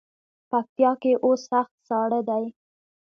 پکتیا 0.49 0.91
کې 1.01 1.11
اوس 1.25 1.41
سخت 1.51 1.73
ساړه 1.87 2.19
دی. 2.29 2.43